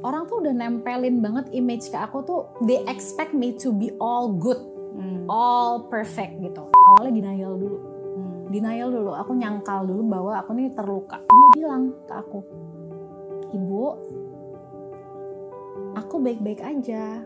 [0.00, 4.32] orang tuh udah nempelin banget image ke aku tuh they expect me to be all
[4.32, 4.60] good,
[4.96, 5.28] Hmm.
[5.28, 6.66] all perfect gitu.
[6.72, 7.78] Awalnya denial dulu.
[8.16, 8.38] Hmm.
[8.50, 11.22] Denial dulu, aku nyangkal dulu bahwa aku nih terluka.
[11.22, 12.40] Dia bilang ke aku,
[13.54, 13.84] "Ibu,
[15.94, 17.22] aku baik-baik aja."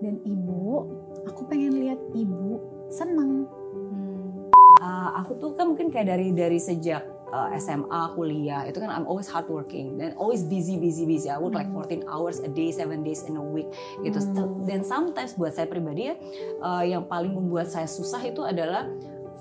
[0.00, 0.88] Dan ibu,
[1.28, 2.56] aku pengen lihat ibu
[2.88, 3.44] seneng.
[3.68, 4.48] Hmm.
[4.80, 9.06] Ah, aku tuh kan mungkin kayak dari dari sejak uh, SMA kuliah itu kan I'm
[9.06, 11.30] always hardworking dan always busy busy busy.
[11.30, 13.70] I work like 14 hours a day, 7 days in a week
[14.02, 14.18] gitu.
[14.20, 14.66] Hmm.
[14.66, 16.14] Dan sometimes buat saya pribadi ya
[16.60, 18.86] uh, yang paling membuat saya susah itu adalah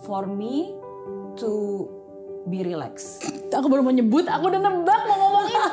[0.05, 0.73] for me
[1.37, 1.85] to
[2.47, 3.25] be relaxed.
[3.51, 5.69] Aku baru mau nyebut, aku udah nebak mau ngomong itu.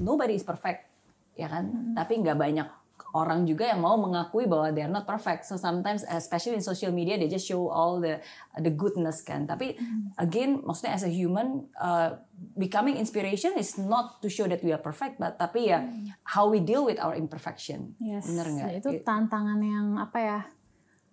[0.00, 0.88] Nobody is perfect,
[1.36, 1.92] ya kan?
[1.92, 2.79] Tapi nggak banyak
[3.10, 5.42] orang juga yang mau mengakui bahwa they are not perfect.
[5.42, 8.22] So sometimes, especially in social media, they just show all the
[8.54, 9.50] the goodness kan.
[9.50, 9.74] Tapi
[10.14, 12.14] again, maksudnya as a human, uh,
[12.54, 15.82] becoming inspiration is not to show that we are perfect, but tapi ya
[16.22, 17.98] how we deal with our imperfection.
[17.98, 18.70] Yes, Bener nggak?
[18.78, 20.38] itu tantangan yang apa ya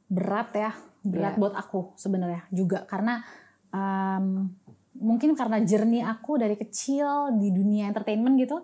[0.07, 1.41] berat ya, berat Iya.
[1.41, 3.19] buat aku sebenarnya juga karena
[3.75, 4.47] um,
[4.97, 8.61] mungkin karena journey aku dari kecil di dunia entertainment gitu,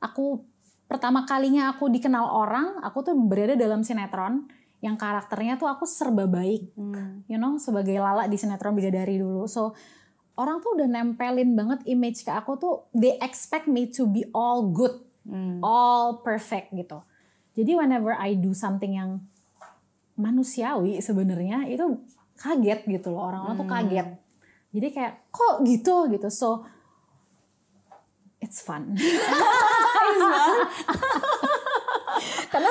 [0.00, 0.53] aku
[0.84, 4.46] pertama kalinya aku dikenal orang, aku tuh berada dalam sinetron
[4.84, 7.24] yang karakternya tuh aku serba baik, Hmm.
[7.24, 9.48] you know, sebagai Lala di sinetron Bidadari dulu.
[9.48, 9.72] So
[10.36, 14.68] orang tuh udah nempelin banget image ke aku tuh they expect me to be all
[14.68, 14.92] good
[15.24, 15.56] Hmm.
[15.64, 17.00] all perfect gitu.
[17.56, 19.24] Jadi whenever I do something yang
[20.20, 21.96] manusiawi sebenarnya itu
[22.36, 24.08] kaget gitu loh orang-orang tuh kaget.
[24.74, 26.28] Jadi kayak kok gitu gitu.
[26.28, 26.66] So
[28.36, 28.92] it's fun.
[32.48, 32.70] Karena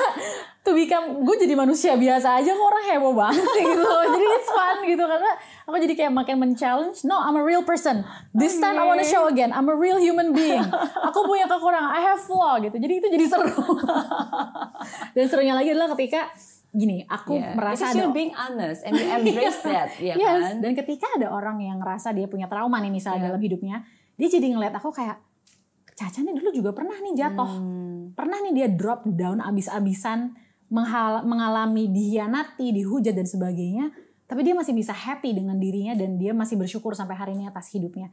[0.64, 3.84] to become gue jadi manusia biasa aja kok orang heboh banget gitu.
[3.84, 5.30] jadi it's fun gitu karena
[5.62, 7.04] aku jadi kayak makin men-challenge.
[7.04, 8.02] No, I'm a real person.
[8.32, 9.52] This time I wanna show again.
[9.52, 10.64] I'm a real human being.
[11.04, 11.92] Aku punya kekurangan.
[11.92, 12.74] I have flaw gitu.
[12.74, 13.52] Jadi itu jadi seru.
[15.14, 16.32] Dan serunya lagi adalah ketika
[16.72, 17.54] gini, aku Yeah.
[17.54, 20.54] merasa Because ada being honest and you embrace that, ya Yes, kan?
[20.58, 23.26] dan ketika ada orang yang ngerasa dia punya trauma nih misalnya Yeah.
[23.30, 23.76] dalam hidupnya,
[24.16, 25.22] dia jadi ngeliat aku kayak
[25.94, 28.12] Caca nih dulu juga pernah nih jatuh, Hmm.
[28.12, 30.34] pernah nih dia drop down abis-abisan,
[31.22, 33.94] mengalami dihianati, dihujat dan sebagainya,
[34.26, 37.70] tapi dia masih bisa happy dengan dirinya dan dia masih bersyukur sampai hari ini atas
[37.70, 38.10] hidupnya.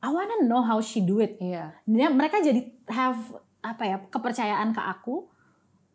[0.00, 1.36] I wanna know how she do it.
[1.38, 1.76] Iya.
[1.84, 3.20] Dia, mereka jadi have
[3.60, 5.28] apa ya kepercayaan ke aku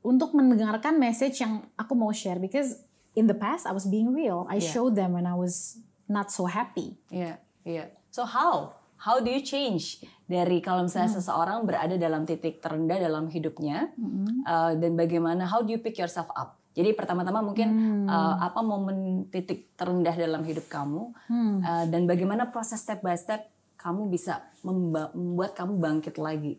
[0.06, 2.78] untuk mendengarkan message yang aku mau share because
[3.18, 4.45] in the past I was being real.
[4.45, 4.69] I Yeah.
[4.72, 6.94] showed them when I was not so happy.
[7.09, 7.90] Iya, iya.
[8.13, 8.78] So how?
[9.06, 11.18] How do you change dari kalau misalnya Hmm.
[11.22, 14.42] seseorang berada dalam titik terendah dalam hidupnya Hmm.
[14.42, 16.58] uh, dan bagaimana how do you pick yourself up?
[16.74, 18.10] Jadi pertama-tama mungkin Hmm.
[18.10, 21.62] uh, apa momen titik terendah dalam hidup kamu Hmm.
[21.62, 23.46] uh, dan bagaimana proses step by step
[23.78, 26.58] kamu bisa memba- membuat kamu bangkit lagi.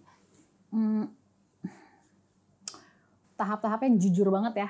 [3.37, 4.69] Tahap-tahapnya jujur banget ya.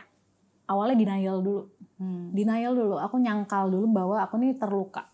[0.66, 1.62] Awalnya denial dulu.
[2.00, 2.32] Hmm.
[2.32, 2.96] Denial dulu.
[2.98, 5.06] Aku nyangkal dulu bahwa aku nih terluka.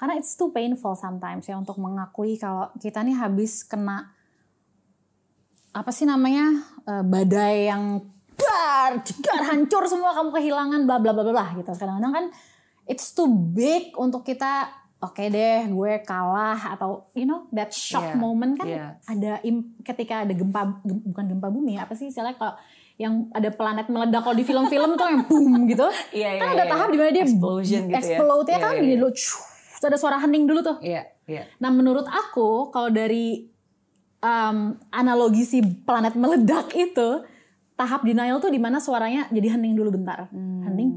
[0.00, 4.08] Karena it's too painful sometimes ya untuk mengakui kalau kita nih habis kena
[5.70, 8.00] apa sih namanya eh, badai yang
[8.34, 11.70] dar, jedar, hancur semua kamu kehilangan bla bla bla bla gitu.
[11.70, 12.24] Kadang-kadang kan
[12.88, 18.16] it's too big untuk kita oke deh gue kalah atau you know that shock Yeah,
[18.16, 18.90] moment kan yeah.
[19.04, 22.54] ada im- ketika ada gempa gem- bukan gempa bumi apa sih istilahnya kalau
[22.96, 26.64] yang ada planet meledak kalau di film-film tuh yang boom gitu Iya, kan iya, ada
[26.66, 26.68] iya.
[26.68, 27.96] tahap di mana dia Explosion gitu ya.
[27.96, 29.00] explode ya Iya, kan iya, gini iya.
[29.80, 31.48] Terus ada suara hening dulu tuh Iya, iya.
[31.56, 33.48] Nah menurut aku kalau dari
[34.20, 37.24] um, analogi si planet meledak itu
[37.74, 40.68] tahap denial tuh di mana suaranya jadi hening dulu bentar, Hmm.
[40.68, 40.92] hening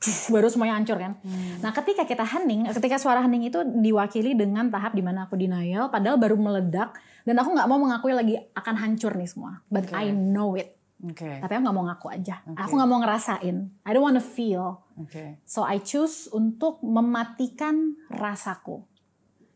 [0.00, 1.16] Cuh, baru semuanya hancur kan.
[1.64, 5.88] Nah ketika kita hening, ketika suara hening itu diwakili dengan tahap di mana aku denial,
[5.88, 6.92] padahal baru meledak
[7.24, 9.96] dan aku nggak mau mengakui lagi akan hancur nih semua, but Oke.
[9.96, 10.76] I know it.
[11.04, 11.30] Oke.
[11.38, 12.56] Tapi aku nggak mau ngaku aja, Oke.
[12.56, 13.56] aku nggak mau ngerasain.
[13.84, 14.80] I don't wanna feel.
[14.96, 15.38] Oke.
[15.44, 18.80] So I choose untuk mematikan rasaku.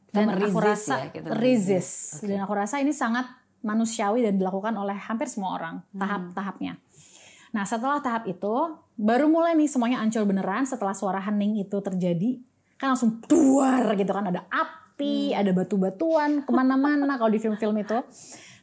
[0.08, 2.20] Dan Kita aku rasa ya, kita resist.
[2.20, 2.28] Oke.
[2.28, 3.28] Dan aku rasa ini sangat
[3.60, 6.00] manusiawi dan dilakukan oleh hampir semua orang Hmm.
[6.00, 6.76] tahap-tahapnya.
[7.48, 8.54] Nah setelah tahap itu
[8.94, 12.38] baru mulai nih semuanya hancur beneran setelah suara hening itu terjadi
[12.76, 15.40] kan langsung duar gitu kan ada api, Hmm.
[15.40, 17.98] ada batu-batuan ke mana-mana kalau di film-film itu.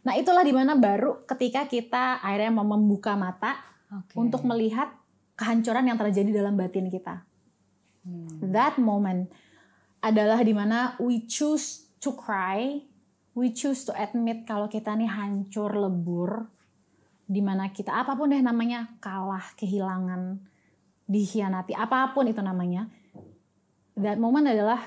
[0.05, 3.57] Nah itulah di mana baru ketika kita akhirnya mau membuka mata
[3.89, 4.13] Oke.
[4.13, 4.93] untuk melihat
[5.33, 7.25] kehancuran yang terjadi dalam batin kita.
[8.05, 8.53] Hmm.
[8.53, 9.33] That moment
[10.05, 12.85] adalah di mana we choose to cry,
[13.33, 16.53] we choose to admit kalau kita nih hancur lebur,
[17.25, 20.37] di mana kita apa pun deh namanya kalah, kehilangan,
[21.09, 22.85] dikhianati, apa pun itu namanya.
[23.97, 24.85] That moment adalah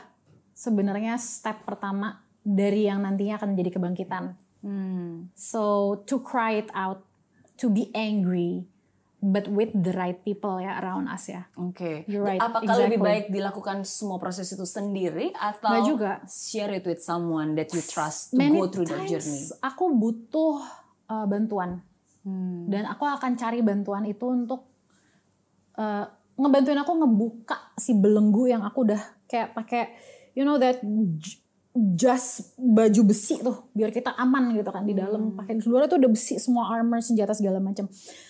[0.55, 4.48] sebenarnya step pertama dari yang nantinya akan menjadi kebangkitan.
[4.59, 5.31] Hmm.
[5.33, 5.63] So
[6.05, 7.07] to cry it out,
[7.57, 8.67] to be angry,
[9.19, 11.47] but with the right people ya around us ya.
[11.55, 12.07] Oke.
[12.07, 13.07] You're right, Apakah lebih exactly.
[13.07, 16.13] baik dilakukan semua proses itu sendiri atau Nggak juga.
[16.25, 19.43] share it with someone that you trust to Many go through that times journey?
[19.61, 20.63] aku butuh
[21.07, 21.83] uh, bantuan
[22.19, 22.67] Hmm.
[22.69, 24.67] dan aku akan cari bantuan itu untuk
[25.75, 26.05] uh,
[26.35, 29.97] ngebantuin aku ngebuka si belenggu yang aku udah kayak pakai
[30.35, 30.83] you know that
[31.95, 35.35] jas baju besi tuh biar kita aman gitu kan di dalam.
[35.39, 37.87] Pakai di luar tuh udah besi semua armor senjata segala macam.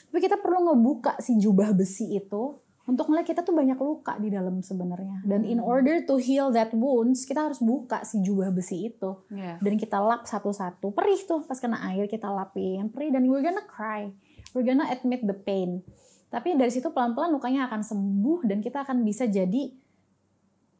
[0.08, 4.32] Tapi kita perlu ngebuka si jubah besi itu untuk ngeliat kita tuh banyak luka di
[4.32, 5.20] dalam sebenarnya.
[5.28, 9.10] Dan in order to heal that wounds kita harus buka si jubah besi itu.
[9.28, 9.60] Yeah.
[9.60, 11.44] dan kita lap satu-satu perih tuh.
[11.44, 13.12] Pas kena air kita lapin perih.
[13.12, 14.08] Dan we're gonna cry.
[14.56, 15.84] We're gonna admit the pain.
[16.28, 19.72] Tapi dari situ pelan-pelan lukanya akan sembuh dan kita akan bisa jadi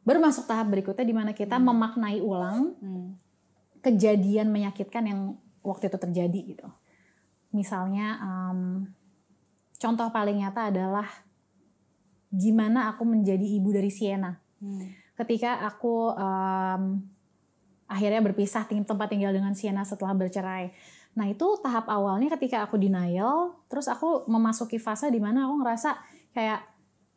[0.09, 3.13] baru masuk tahap berikutnya di mana kita memaknai ulang Hmm.
[3.85, 6.67] kejadian menyakitkan yang waktu itu terjadi gitu
[7.53, 8.89] misalnya em,
[9.77, 11.05] contoh paling nyata adalah
[12.29, 14.89] gimana aku menjadi ibu dari Sienna Hmm.
[15.13, 17.05] ketika aku em,
[17.89, 20.69] akhirnya berpisah tempat tinggal dengan Sienna setelah bercerai.
[21.17, 25.97] Nah itu tahap awalnya ketika aku denial, terus aku memasuki fase di mana aku ngerasa
[26.37, 26.61] kayak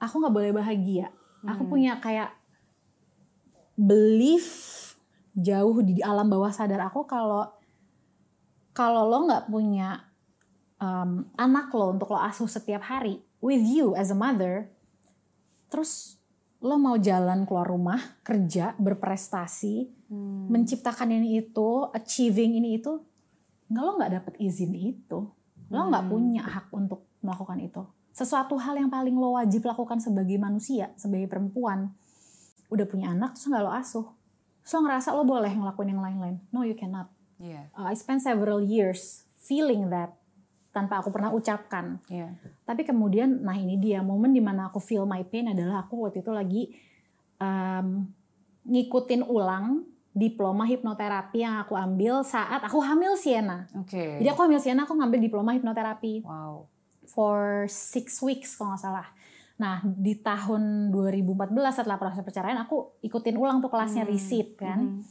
[0.00, 1.12] aku nggak boleh bahagia.
[1.44, 2.32] Aku punya kayak
[3.76, 4.46] belief
[5.32, 7.48] jauh di alam bawah sadar aku kalau
[8.72, 10.00] kalau lo nggak punya
[10.80, 14.70] em, anak lo untuk lo asuh setiap hari with you as a mother,
[15.68, 16.16] terus
[16.62, 20.46] lo mau jalan keluar rumah, kerja, berprestasi, Hmm.
[20.52, 23.00] menciptakan ini itu, achieving ini itu,
[23.72, 25.24] nggak lo nggak dapet izin itu,
[25.72, 26.12] lo nggak Hmm.
[26.12, 27.82] punya hak untuk melakukan itu.
[28.12, 31.96] Sesuatu hal yang paling lo wajib lakukan sebagai manusia, sebagai perempuan,
[32.72, 34.06] udah punya anak terus nggak lo asuh,
[34.64, 36.36] so ngerasa lo boleh ngelakuin yang lain-lain.
[36.48, 37.12] No, you cannot.
[37.36, 37.68] Yeah.
[37.76, 40.16] Uh, I spent several years feeling that
[40.72, 42.00] tanpa aku pernah ucapkan.
[42.08, 42.32] Yeah.
[42.64, 46.24] Tapi kemudian, nah ini dia momen di mana aku feel my pain adalah aku waktu
[46.24, 46.62] itu lagi
[47.36, 48.08] um,
[48.64, 53.68] ngikutin ulang diploma hipnoterapi yang aku ambil saat aku hamil Sienna.
[53.76, 54.20] Oke.
[54.20, 56.68] Jadi aku hamil Sienna, aku ngambil diploma hipnoterapi Wow.
[57.08, 59.08] for six weeks kalau nggak salah.
[59.60, 64.80] Nah di tahun 2014 setelah proses perceraian aku ikutin ulang tuh kelasnya receipt kan.
[64.80, 65.02] Mhm.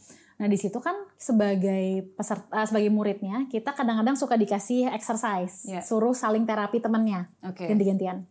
[0.41, 5.85] Nah di situ kan sebagai peserta, sebagai muridnya kita kadang-kadang suka dikasih exercise, Yeah.
[5.85, 7.69] suruh saling terapi temennya Oke.
[7.69, 8.25] ganti-gantian.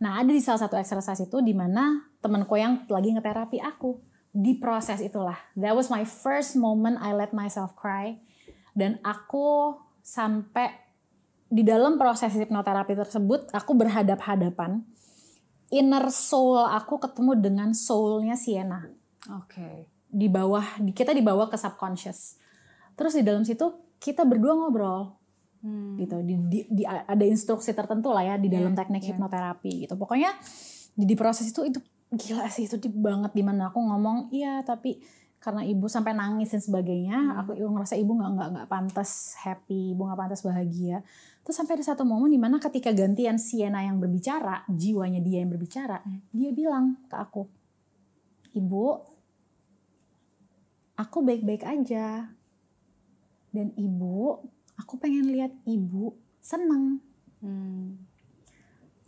[0.00, 4.00] Nah, ada di salah satu exercise itu di mana temanku yang lagi ngeterapi aku
[4.32, 5.36] di proses itulah.
[5.60, 8.16] That was my first moment I let myself cry
[8.72, 10.72] dan aku sampai
[11.52, 14.80] di dalam proses hipnoterapi tersebut aku berhadap-hadapan
[15.70, 18.90] inner soul aku ketemu dengan soulnya Sienna
[19.32, 19.86] Oke.
[20.04, 22.36] di bawah di- kita dibawa ke subconscious.
[22.92, 25.14] Terus di dalam situ kita berdua ngobrol
[25.60, 25.92] Hmm.
[25.94, 29.08] gitu di, di- di- ada instruksi tertentu lah ya di dalam Iya, teknik iya.
[29.12, 30.32] hipnoterapi gitu pokoknya
[30.90, 31.76] di, di proses itu itu
[32.10, 35.04] gila sih itu deep banget di mana aku ngomong iya tapi
[35.36, 37.40] karena ibu sampai nangis dan sebagainya Hmm.
[37.44, 41.04] aku ngerasa ibu nggak nggak nggak pantas happy ibu nggak pantas bahagia
[41.50, 45.50] terus sampai ada satu momen di mana ketika gantian Sienna yang berbicara jiwanya dia yang
[45.50, 46.22] berbicara Hmm.
[46.30, 47.50] dia bilang ke aku
[48.54, 49.02] ibu
[50.94, 52.30] aku baik-baik aja.
[53.50, 54.46] Dan ibu
[54.78, 57.02] aku pengen lihat ibu senang.
[57.42, 57.98] Hmm.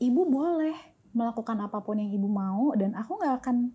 [0.02, 0.74] ibu boleh
[1.14, 3.70] melakukan apa pun yang ibu mau dan aku nggak akan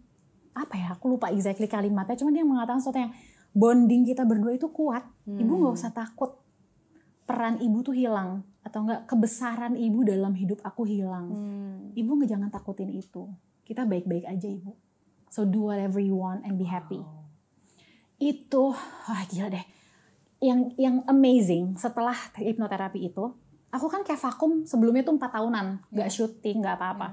[0.59, 3.15] apa ya aku lupa exactly kalimatnya cuman dia mengatakan sesuatu yang
[3.55, 5.07] bonding kita berdua itu kuat.
[5.23, 6.35] Ibu nggak usah takut
[7.27, 11.31] peran ibu tuh hilang atau enggak kebesaran ibu dalam hidup aku hilang.
[11.31, 11.95] Hmm.
[11.95, 13.31] ibu nggak jangan takutin itu.
[13.63, 14.75] Kita baik-baik aja ibu.
[15.31, 16.99] So do whatever you want and be happy.
[16.99, 17.23] Wow.
[18.17, 18.73] itu
[19.07, 19.65] wah gila deh.
[20.43, 23.31] Yang yang amazing setelah hipnoterapi itu
[23.71, 25.87] aku kan kayak vakum sebelumnya tuh empat tahunan.
[25.93, 27.07] Nggak syuting nggak apa-apa.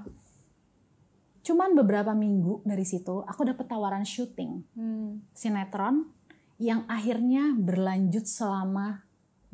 [1.45, 4.65] Cuman beberapa minggu dari situ aku dapet tawaran syuting.
[4.75, 5.23] Hmm.
[5.37, 6.11] sinetron
[6.59, 9.05] yang akhirnya berlanjut selama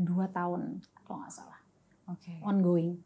[0.00, 1.59] dua tahun kalau nggak salah
[2.10, 2.32] Oke.
[2.42, 2.98] ongoing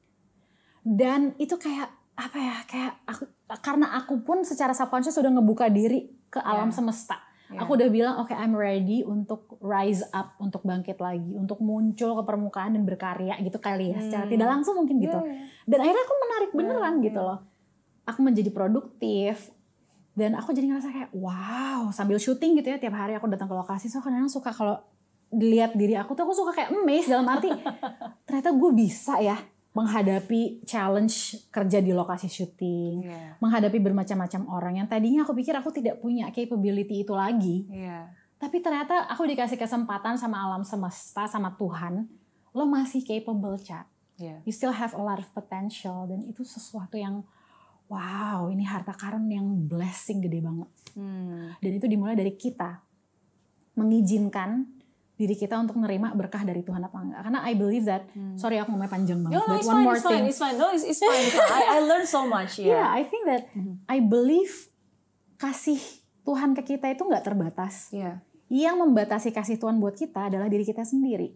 [0.83, 3.25] dan itu kayak apa ya kayak aku
[3.61, 6.77] karena aku pun secara subconscious sudah ngebuka diri ke alam Yeah.
[6.77, 7.61] semesta Yeah.
[7.61, 12.23] aku udah bilang oke I'm ready untuk rise up untuk bangkit lagi untuk muncul ke
[12.25, 14.33] permukaan dan berkarya gitu kali ya secara Hmm.
[14.33, 15.45] tidak langsung mungkin gitu iya.
[15.67, 17.29] dan akhirnya aku menarik beneran Yeah, gitu yeah.
[17.29, 17.39] loh
[18.05, 19.53] aku menjadi produktif
[20.15, 23.55] dan aku jadi ngerasa kayak wow sambil syuting gitu ya tiap hari aku datang ke
[23.55, 24.79] lokasi so kadang suka kalau
[25.31, 27.49] dilihat diri aku tuh aku suka kayak amazed dalam arti
[28.27, 29.37] ternyata gue bisa ya
[29.75, 33.39] menghadapi challenge kerja di lokasi syuting Iya.
[33.43, 38.15] menghadapi bermacam-macam orang yang tadinya aku pikir aku tidak punya capability itu lagi Iya.
[38.35, 42.05] Tapi ternyata aku dikasih kesempatan sama alam semesta, sama Tuhan,
[42.53, 43.89] lo masih capable, Cak.
[44.21, 44.45] Yeah.
[44.45, 47.25] You still have a lot of potential dan itu sesuatu yang
[47.89, 50.69] wow, ini harta karun yang blessing gede banget.
[50.93, 51.57] Hmm.
[51.57, 52.85] Dan itu dimulai dari kita
[53.81, 54.69] mengizinkan
[55.15, 57.23] diri kita untuk menerima berkah dari Tuhan apa enggak.
[57.23, 58.03] Karena I believe that,
[58.35, 60.25] sorry aku ngomongnya panjang banget, No, no, but it's one fine, more it's fine, thing.
[60.27, 60.57] it's fine.
[60.59, 61.27] No, it's, it's fine.
[61.31, 61.55] Fine.
[61.55, 62.59] I, I learned so much.
[62.59, 62.87] Yeah, Yeah.
[62.91, 63.43] I think that
[63.87, 64.51] I believe
[65.39, 65.79] kasih
[66.25, 67.95] Tuhan ke kita itu nggak terbatas.
[67.95, 68.27] Yeah.
[68.51, 71.31] Yang membatasi kasih Tuhan buat kita adalah diri kita sendiri.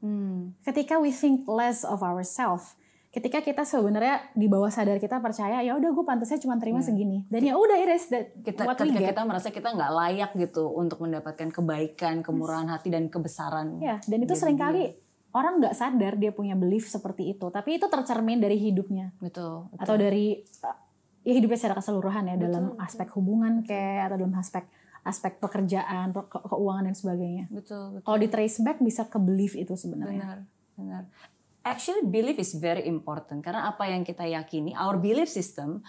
[0.00, 0.56] Hmm.
[0.64, 2.74] Ketika we think less of ourselves,
[3.10, 7.26] ketika kita sebenarnya di bawah sadar kita percaya ya udah gue pantasnya cuma terima segini
[7.26, 9.10] dan ya udah it is that Kita, what we ketika get.
[9.10, 13.82] kita merasa kita nggak layak gitu untuk mendapatkan kebaikan, kemurahan hati dan kebesaran.
[13.82, 14.94] Ya, dan itu sering kali
[15.30, 19.66] orang nggak sadar dia punya belief seperti itu, tapi itu tercermin dari hidupnya Betul.
[19.68, 19.82] betul.
[19.82, 20.42] atau dari
[21.20, 24.64] ya hidupnya secara keseluruhan ya dalam aspek hubungan kayak atau dalam aspek
[25.00, 27.44] aspek pekerjaan, pe- ke- keuangan dan sebagainya.
[27.50, 27.98] betul.
[27.98, 28.04] betul.
[28.04, 30.22] Kalau di trace back bisa ke belief itu sebenarnya.
[30.22, 30.38] Benar,
[30.76, 31.02] benar.
[31.60, 35.84] Actually belief is very important karena apa yang kita yakini, our belief system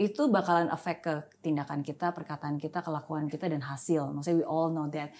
[0.00, 1.14] itu bakalan efek ke
[1.44, 4.08] tindakan kita, perkataan kita, kelakuan kita dan hasil.
[4.08, 5.12] Maksudnya we all know that.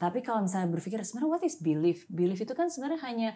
[0.00, 2.08] Tapi kalau misalnya berpikir sebenarnya what is belief?
[2.08, 3.30] Belief itu kan sebenarnya hanya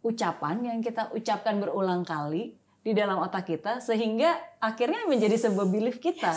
[0.00, 6.00] ucapan yang kita ucapkan berulang kali di dalam otak kita sehingga akhirnya menjadi sebuah belief
[6.00, 6.32] kita.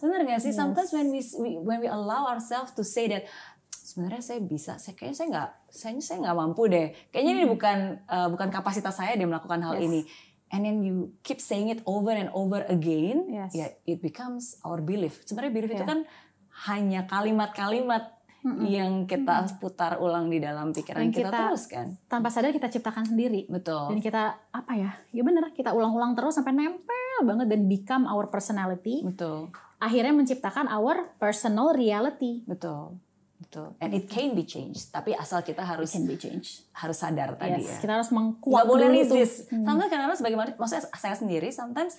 [0.00, 0.54] Benar nggak sih?
[0.54, 3.26] Sometimes when we, we when we allow ourselves to say that
[3.90, 6.94] sebenarnya saya bisa, saya kayaknya saya nggak, saya saya nggak mampu deh.
[7.10, 9.84] Kayaknya ini bukan uh, bukan kapasitas saya deh melakukan hal Yes.
[9.84, 10.00] ini.
[10.50, 13.50] And then you keep saying it over and over again, Yes.
[13.50, 15.22] ya it becomes our belief.
[15.22, 15.90] Sebenarnya belief itu Yeah.
[15.90, 15.98] kan
[16.66, 18.18] hanya kalimat-kalimat
[18.64, 21.86] yang kita putar ulang di dalam pikiran Yang kita, kita- terus kan.
[22.08, 23.44] Tanpa sadar kita ciptakan sendiri.
[23.46, 23.92] Betul.
[23.92, 24.96] Dan kita apa ya?
[25.12, 29.04] Ya bener kita ulang-ulang terus sampai nempel banget dan become our personality.
[29.04, 29.52] Betul.
[29.76, 32.40] Akhirnya menciptakan our personal reality.
[32.44, 32.96] Betul.
[33.40, 33.72] Betul.
[33.78, 34.90] And it can be changed.
[34.90, 36.68] Tapi asal kita harus Can be changed.
[36.72, 37.78] harus sadar tadi Yes, ya.
[37.80, 39.16] kita harus mengkuat boleh dulu tuh.
[39.16, 39.48] resist.
[39.48, 41.96] Sometimes kadang-kadang sebagaimana maksudnya saya sendiri sometimes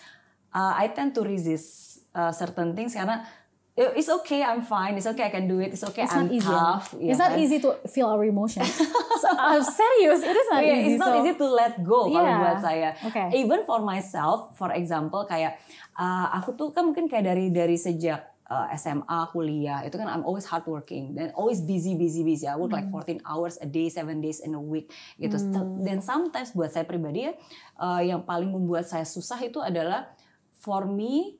[0.51, 1.67] uh, I tend to resist
[2.12, 3.25] uh, certain things karena
[3.74, 6.29] "Eh, it's okay I'm fine it's okay I can do it it's okay It's I'm
[6.29, 6.45] easy.
[6.45, 7.39] tough ya it's not kan?
[7.39, 8.67] easy to feel our emotions.
[9.17, 10.88] so, uh, serious, it is not Yeah, easy.
[10.89, 12.38] it's not so, easy to let go kalau Yeah.
[12.39, 12.89] buat saya.
[13.01, 13.27] Okay.
[13.36, 15.57] Even for myself, for example kayak
[15.95, 20.22] uh, aku tuh kan mungkin kayak dari dari sejak uh, SMA kuliah itu kan I'm
[20.22, 22.43] always hardworking dan always busy busy busy.
[22.43, 23.24] I work like Hmm.
[23.24, 25.39] 14 hours a day, 7 days in a week gitu.
[25.79, 27.34] Dan sometimes buat saya pribadi ya
[27.77, 30.12] uh, yang paling membuat saya susah itu adalah
[30.53, 31.39] for me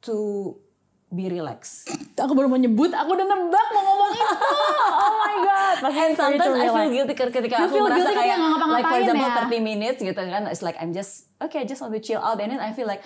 [0.00, 0.52] to
[1.08, 1.88] be relaxed.
[2.14, 4.26] Aku baru mau nyebut, aku udah nebak mau ngomong itu.
[4.98, 5.76] Oh my god.
[5.88, 6.90] And sometimes to I feel relax.
[6.90, 8.36] guilty ketika You aku feel merasa kayak
[8.66, 9.46] like for example ya.
[9.46, 12.36] 30 minutes gitu kan it's like I'm just okay I just want to chill out
[12.36, 13.00] and then I feel like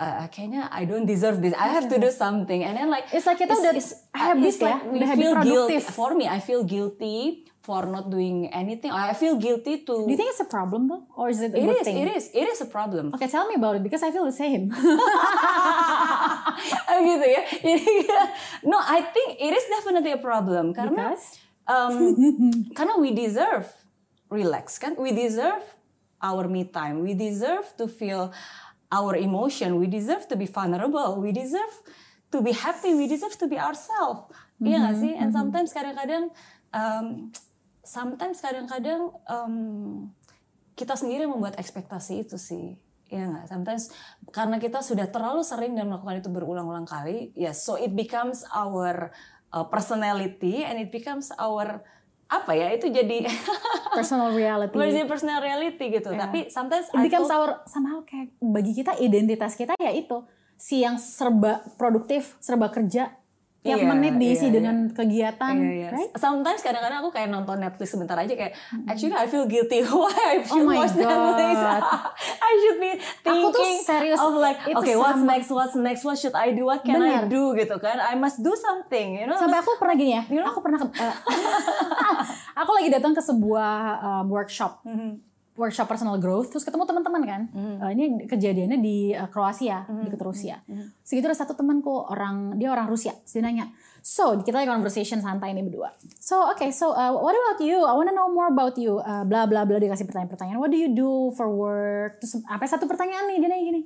[0.00, 1.52] uh, kayaknya I don't deserve this.
[1.52, 2.64] I have to do something.
[2.64, 3.76] And then like It's like kita udah
[4.16, 6.24] habis it's ya, we feel guilty for me.
[6.24, 8.88] I feel guilty for not doing anything.
[8.88, 11.04] I feel guilty to Do you think it's a problem though?
[11.12, 12.00] Or is it a it is thing?
[12.00, 12.24] it is.
[12.32, 13.12] It is a problem.
[13.14, 14.72] Okay, tell me about it because I feel the same.
[17.00, 17.42] gitu ya?
[18.70, 20.72] No I think it is definitely a problem.
[20.72, 21.38] Karena Because?
[21.68, 21.94] um,
[22.76, 23.68] karena we deserve
[24.32, 24.96] relax kan?
[24.96, 25.62] We deserve
[26.20, 27.00] our me time.
[27.04, 28.32] We deserve to feel
[28.90, 29.78] our emotion.
[29.78, 31.22] We deserve to be vulnerable.
[31.22, 31.74] We deserve
[32.34, 32.94] to be happy.
[32.94, 34.30] We deserve to be ourselves.
[34.60, 35.12] Iya nggak sih?
[35.16, 36.34] And sometimes kadang-kadang
[36.76, 37.32] um,
[37.80, 39.56] sometimes kadang-kadang um,
[40.76, 42.76] kita sendiri membuat ekspektasi itu sih.
[43.08, 43.46] Iya nggak?
[43.48, 43.90] Sometimes
[44.30, 49.10] karena kita sudah terlalu sering dan melakukan itu berulang-ulang kali, ya so it becomes our
[49.50, 51.82] uh, personality and it becomes our
[52.30, 53.26] apa ya itu jadi
[53.90, 54.70] Personal reality.
[54.70, 56.14] jadi personal reality gitu.
[56.14, 60.22] Tapi sometimes It I becomes our somehow kayak bagi kita identitas kita ya itu
[60.54, 63.18] si yang serba produktif, serba kerja,
[63.60, 65.88] tiap Iya, menit diisi iya, dengan kegiatan, Iya, iya.
[65.90, 66.08] right?
[66.14, 70.40] Sometimes kadang-kadang aku kayak nonton Netflix sebentar aja kayak actually I feel guilty why I
[70.40, 71.54] should Oh my watch Netflix.
[71.54, 71.82] God.
[72.48, 72.90] I should be
[73.22, 75.28] Aku tuh thinking serius, of like itu okay what's sama.
[75.28, 77.28] next what's next what should I do what can I Benar.
[77.28, 80.40] do gitu kan I must do something you know Sampai aku pernah gini ya, You
[80.40, 80.48] know?
[80.48, 81.14] aku pernah ke- eh,
[82.56, 84.80] aku lagi datang ke sebuah um, workshop,
[85.60, 87.42] workshop personal growth, terus ketemu teman-teman kan.
[87.52, 90.56] Eh, ini kejadiannya di eh, Kroasia, di Rusia.
[91.04, 93.68] Segitu ada satu temanku orang dia orang Rusia, dia nanya,
[94.00, 95.92] so kita lagi conversation santai nih berdua.
[96.16, 97.84] So okay, so uh, what about you?
[97.84, 99.04] I wanna know more about you.
[99.04, 100.56] Uh, bla bla bla dia kasih pertanyaan-pertanyaan.
[100.56, 102.24] What do you do for work?
[102.24, 103.82] Terus apa satu pertanyaan nih dia nanya gini.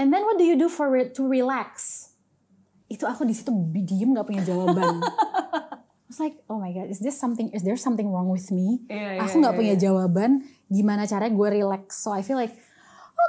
[0.00, 2.08] And then what do you do for re- to relax?
[2.88, 5.00] Itu aku di situ diem nggak punya jawaban.
[6.12, 7.48] I was like, oh my god, is this something?
[7.56, 8.84] Is there something wrong with me?
[8.84, 10.44] Iya, iya, aku nggak iya, punya jawaban.
[10.72, 12.00] Gimana caranya gue relax?
[12.00, 12.56] So I feel like,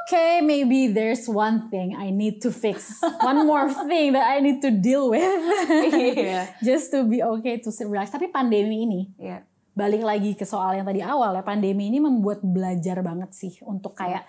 [0.08, 3.04] okay, maybe there's one thing I need to fix.
[3.20, 5.28] One more thing that I need to deal with.
[5.68, 6.56] Iya.
[6.68, 8.16] Just to be okay to relax.
[8.16, 9.44] Tapi pandemi ini, Iya.
[9.76, 13.98] balik lagi ke soal yang tadi awal ya, pandemi ini membuat belajar banget sih untuk
[13.98, 14.24] kayak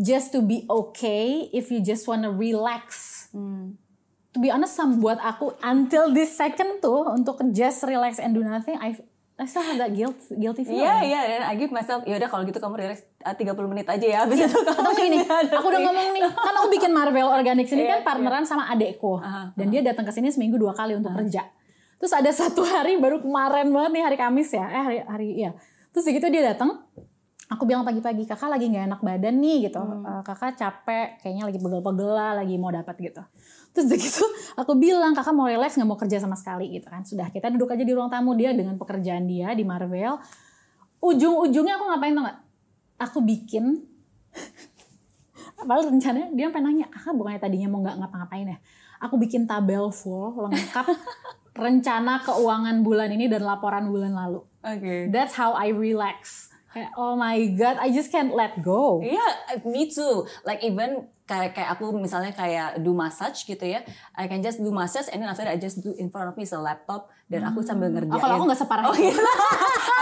[0.00, 3.28] just to be okay if you just wanna relax.
[3.30, 3.78] Hmm.
[4.32, 8.80] To be honest, buat aku until this second tuh untuk just relax and do nothing,
[8.80, 8.96] I
[9.40, 10.84] I still have that guilt guilty feeling.
[10.84, 13.88] Iya iya dan I give myself ya udah kalau gitu kamu relax ah, 30 menit
[13.88, 17.28] aja ya habis itu kamu Atau gini, aku udah ngomong nih, kan aku bikin Marvel
[17.32, 19.18] Organic ini Iya, kan partneran sama adekku.
[19.18, 21.48] Aha, Dan dia datang ke sini seminggu dua kali untuk kerja.
[21.96, 24.66] Terus ada satu hari baru kemarin banget nih hari Kamis ya.
[24.68, 25.50] Eh hari hari iya.
[25.96, 26.84] Terus begitu dia datang,
[27.52, 29.82] aku bilang pagi-pagi kakak lagi nggak enak badan nih gitu.
[29.84, 33.22] Eh, kakak capek, kayaknya lagi pegel-pegel lah, lagi mau dapat gitu.
[33.76, 34.24] Terus begitu
[34.60, 37.04] aku bilang kakak mau relax nggak mau kerja sama sekali gitu kan.
[37.04, 40.16] Sudah kita duduk aja di ruang tamu dia dengan pekerjaan dia di Marvel.
[41.02, 42.38] Ujung-ujungnya aku ngapain tau gak?
[43.10, 43.82] Aku bikin
[45.62, 48.58] Padahal rencananya dia sampai nanya, ah bukannya tadinya mau nggak ngapa-ngapain ya?
[49.02, 50.86] Aku bikin tabel full lengkap
[51.62, 54.42] rencana keuangan bulan ini dan laporan bulan lalu.
[54.62, 55.10] Oke.
[55.10, 56.51] That's how I relax.
[56.72, 59.04] Kayak, oh my god, I just can't let go.
[59.04, 60.24] Iya, me too.
[60.48, 63.80] Like even kayak kayak aku misalnya kayak do massage gitu ya.
[64.12, 66.34] I can just do massage and then after that I just do in front of
[66.34, 68.10] me is a laptop dan aku sambil ngerjain.
[68.10, 69.08] Oh, kalau aku nggak separah Oh, itu.
[69.08, 69.14] iya.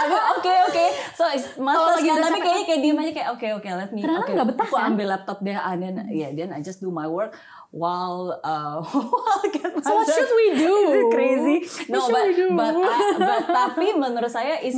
[0.01, 0.85] Aku, Oke oke.
[1.13, 4.01] So it's massage lagi kan tapi kayaknya kayak diem aja kayak oke oke let me.
[4.01, 4.89] Oke, nggak betah, aku kan?
[4.89, 7.37] ambil laptop deh and then ya then I just do my work
[7.69, 8.81] while uh
[9.13, 10.73] while get So what should we do?
[10.83, 11.57] Is it crazy?
[11.85, 12.47] What No, should but we do?
[12.51, 14.73] but I- but tapi menurut saya is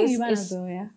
[0.00, 0.88] is- gimana is- tuh ya?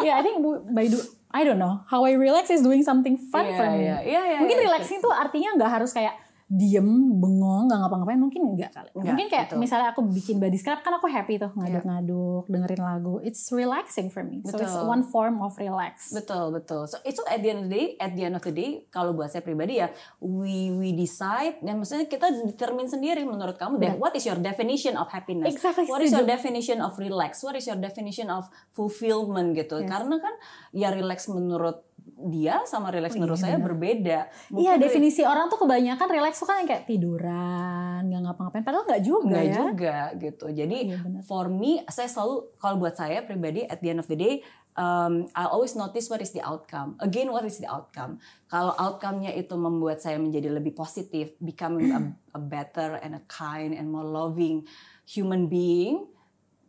[0.00, 0.36] yeah, I think
[0.68, 1.00] by do
[1.32, 3.88] I don't know how I relax is doing something fun Iya, for me.
[3.88, 4.68] iya, iya, iya, mungkin iya.
[4.68, 6.12] relaxing tuh artinya nggak harus kayak
[6.52, 8.20] diem, bengong, nggak ngapa-ngapain.
[8.20, 8.92] Mungkin enggak kali.
[8.92, 9.58] Nggak, mungkin kayak betul.
[9.64, 13.14] misalnya aku bikin body scrub kan aku happy tuh ngaduk-ngaduk, dengerin lagu.
[13.24, 14.44] It's relaxing for me.
[14.44, 14.84] So it's Betul.
[14.84, 16.12] one form of relax.
[16.12, 16.84] Betul betul.
[16.84, 19.16] So itu at the end of the day, at the end of the day, kalau
[19.16, 19.88] buat saya pribadi ya,
[20.20, 25.00] we we decide dan maksudnya kita determine sendiri menurut kamu dan what is your definition
[25.00, 25.56] of happiness?
[25.56, 27.40] Exactly, What is your definition of relax?
[27.40, 29.80] What is your definition of fulfillment gitu?
[29.88, 30.34] Karena kan
[30.76, 31.80] ya relax menurut
[32.26, 34.30] dia sama relax menurut saya berbeda.
[34.50, 38.62] Oh, Iya Mungkin definisi orang tuh kebanyakan relax tuh kan yang kayak tiduran, nggak ngapa-ngapain.
[38.62, 39.54] Padahal nggak juga Enggak ya.
[39.56, 40.46] juga gitu.
[40.50, 44.18] Jadi Iya, for me, saya selalu kalau buat saya pribadi at the end of the
[44.18, 44.34] day,
[44.74, 46.96] um, I always notice what is the outcome.
[46.98, 48.20] Again, what is the outcome?
[48.48, 52.00] Kalau outcome-nya itu membuat saya menjadi lebih positif, becoming a,
[52.36, 54.64] a better and a kind and more loving
[55.04, 56.08] human being,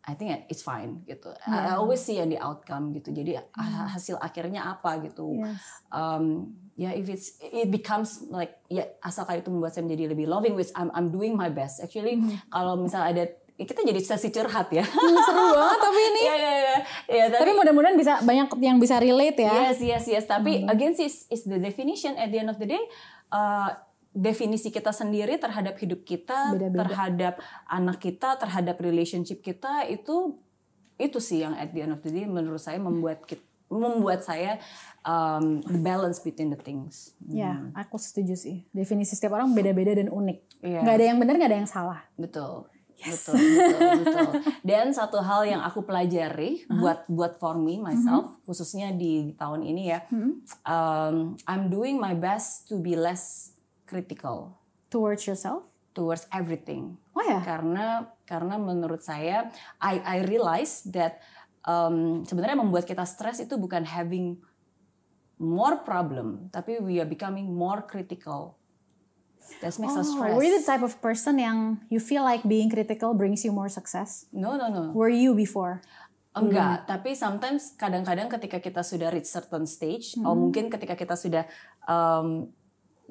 [0.03, 1.31] I think it's fine gitu.
[1.47, 3.15] I I always see the outcome gitu.
[3.15, 5.39] Jadi ah, hasil akhirnya apa gitu.
[5.39, 5.63] Yes.
[5.87, 10.59] Um, ya if it's it becomes like ya asalkan itu membuat saya menjadi lebih loving
[10.59, 11.79] which I'm I'm doing my best.
[11.79, 12.19] Actually
[12.51, 13.23] kalau misalnya ada
[13.55, 14.83] ya kita jadi sesi curhat ya.
[14.91, 16.21] Hmm, seru banget tapi ini.
[16.27, 16.51] Iya.
[17.03, 19.69] Ya, Tapi mudah-mudahan bisa banyak yang bisa relate ya.
[19.69, 20.25] Yes, yes, yes.
[20.25, 22.81] Tapi again sih is, is the definition at the end of the day.
[23.33, 23.69] uh,
[24.13, 26.85] definisi kita sendiri terhadap hidup kita, Beda-beda.
[26.85, 27.33] terhadap
[27.65, 30.37] anak kita, terhadap relationship kita itu
[31.01, 33.41] itu sih yang at the end of the day menurut saya membuat kita,
[33.73, 34.61] membuat saya
[35.01, 37.17] um, the balance between the things.
[37.25, 38.69] Ya, aku setuju sih.
[38.69, 40.61] Definisi setiap orang beda-beda dan unik.
[40.61, 40.79] Iya.
[40.85, 41.99] Nggak ada yang benar, nggak ada yang salah.
[42.13, 42.69] Betul.
[43.03, 44.31] Betul, betul, betul.
[44.63, 49.83] Dan satu hal yang aku pelajari buat buat for me myself, khususnya di tahun ini
[49.91, 49.99] ya,
[50.63, 53.52] um, I'm doing my best to be less
[53.93, 54.57] critical
[54.89, 55.69] Towards yourself.
[55.93, 56.97] towards everything.
[57.13, 57.37] Oh ya.
[57.45, 61.21] Karena karena menurut saya, I I realize that
[61.61, 64.41] um, sebenarnya membuat kita stres itu bukan having
[65.37, 68.57] more problem, tapi we are becoming more critical.
[69.61, 70.33] That makes us Oh, stress.
[70.33, 73.69] were you the type of person yang you feel like being critical brings you more
[73.69, 74.25] success?
[74.33, 74.97] No, no, no.
[74.97, 75.85] Were you before?
[76.33, 80.25] Enggak, tapi sometimes kadang-kadang ketika kita sudah reach certain stage, Hmm.
[80.25, 81.45] atau mungkin ketika kita sudah
[81.85, 82.49] um,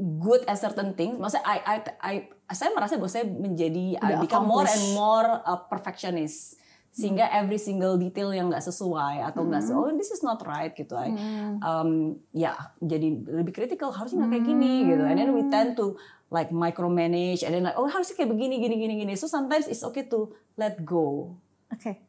[0.01, 2.15] good at certain things, maksudnya I, I, I,
[2.53, 6.57] saya merasa bahwa saya menjadi I become more and more a perfectionist,
[6.93, 10.73] sehingga every single detail yang nggak sesuai atau nggak se- oh this is not right
[10.73, 11.13] gitu, I,
[11.61, 15.97] um, ya jadi lebih critical harusnya nggak kayak gini gitu, and then we tend to
[16.33, 19.85] like micromanage, and then like oh harusnya kayak begini gini gini gini, so sometimes it's
[19.85, 21.37] okay to let go.
[21.73, 22.01] Okay.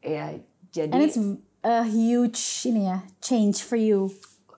[0.00, 0.40] Ya,
[0.72, 1.20] jadi And it's
[1.60, 4.08] a huge ini ya change for you.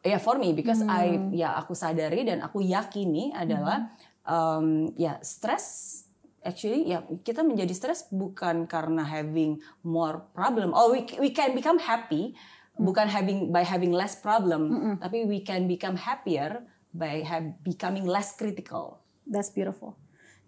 [0.02, 3.90] Ya for me because I ya aku sadari dan aku yakini adalah
[4.22, 6.02] um, ya stres
[6.42, 11.78] actually ya kita menjadi stres bukan karena having more problem oh we we can become
[11.78, 12.34] happy
[12.74, 18.34] bukan having by having less problem tapi we can become happier by have, becoming less
[18.34, 19.94] critical That's beautiful.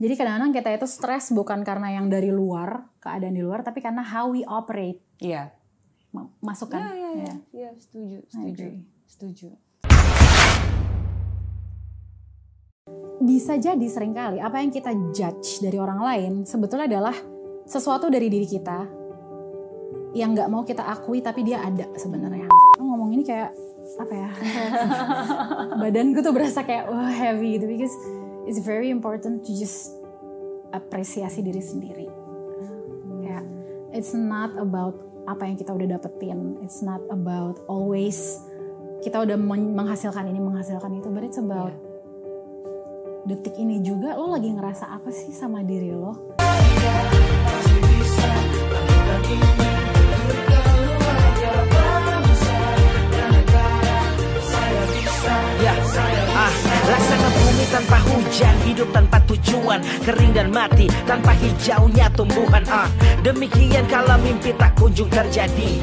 [0.02, 4.02] Jadi kadang-kadang kita itu stres bukan karena yang dari luar, keadaan di luar, tapi karena
[4.02, 4.98] how we operate.
[5.22, 5.54] Iya
[6.10, 6.82] Ma- Masuk kan?
[6.82, 7.34] ya ya Ya.
[7.54, 8.82] ya setuju setuju agree.
[9.14, 9.54] Setuju
[13.22, 17.16] bisa jadi sering kali apa yang kita judge dari orang lain sebetulnya adalah
[17.64, 18.84] sesuatu dari diri kita
[20.14, 22.46] yang nggak mau kita akui tapi dia ada sebenarnya.
[22.78, 23.50] Ngomong ini kayak
[23.98, 24.30] apa ya?
[25.82, 27.90] badanku tuh berasa kayak wah heavy gitu because
[28.46, 29.90] it's very important to just
[30.70, 32.06] apresiasi diri sendiri.
[33.94, 34.98] It's not about
[35.30, 36.58] apa yang kita udah dapetin.
[36.66, 38.42] It's not about always
[39.04, 41.94] kita udah menghasilkan ini menghasilkan itu, but it's about yeah
[43.24, 46.12] detik ini juga lo lagi ngerasa apa sih sama diri lo?
[55.64, 55.72] Ya,
[56.36, 56.52] ah,
[57.32, 62.60] bumi tanpa hujan, hidup tanpa tujuan, kering dan mati tanpa hijaunya tumbuhan.
[62.68, 62.92] Ah,
[63.24, 65.80] demikian kalau mimpi tak kunjung terjadi.